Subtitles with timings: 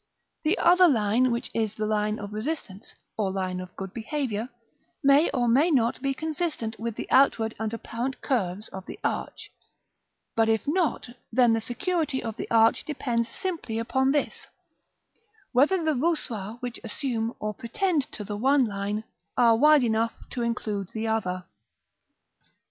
[0.41, 4.49] The other line, which is the line of resistance, or line of good behavior,
[5.03, 9.51] may or may not be consistent with the outward and apparent curves of the arch;
[10.35, 14.47] but if not, then the security of the arch depends simply upon this,
[15.51, 19.03] whether the voussoirs which assume or pretend to the one line
[19.37, 21.43] are wide enough to include the other.